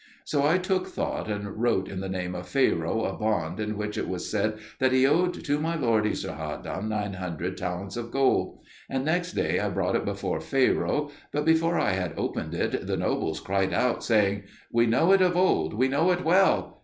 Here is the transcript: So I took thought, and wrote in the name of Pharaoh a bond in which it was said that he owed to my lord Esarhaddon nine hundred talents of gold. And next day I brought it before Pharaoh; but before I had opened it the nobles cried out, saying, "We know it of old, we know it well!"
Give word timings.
So 0.25 0.43
I 0.47 0.57
took 0.57 0.87
thought, 0.87 1.29
and 1.29 1.61
wrote 1.61 1.87
in 1.87 1.99
the 1.99 2.09
name 2.09 2.33
of 2.33 2.47
Pharaoh 2.47 3.03
a 3.05 3.13
bond 3.13 3.59
in 3.59 3.77
which 3.77 3.99
it 3.99 4.07
was 4.07 4.27
said 4.31 4.57
that 4.79 4.91
he 4.93 5.05
owed 5.05 5.35
to 5.45 5.59
my 5.59 5.75
lord 5.75 6.05
Esarhaddon 6.07 6.89
nine 6.89 7.13
hundred 7.13 7.55
talents 7.55 7.95
of 7.95 8.09
gold. 8.09 8.57
And 8.89 9.05
next 9.05 9.33
day 9.33 9.59
I 9.59 9.69
brought 9.69 9.95
it 9.95 10.03
before 10.03 10.41
Pharaoh; 10.41 11.11
but 11.31 11.45
before 11.45 11.77
I 11.77 11.91
had 11.91 12.17
opened 12.17 12.55
it 12.55 12.87
the 12.87 12.97
nobles 12.97 13.39
cried 13.39 13.73
out, 13.75 14.03
saying, 14.03 14.45
"We 14.73 14.87
know 14.87 15.11
it 15.11 15.21
of 15.21 15.37
old, 15.37 15.75
we 15.75 15.87
know 15.87 16.09
it 16.09 16.23
well!" 16.25 16.79